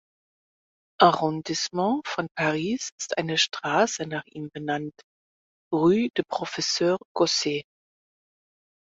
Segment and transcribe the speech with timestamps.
[0.99, 4.93] Arrondissement von Paris ist eine Straße nach ihm benannt
[5.71, 7.63] (Rue de Professeur Gosset).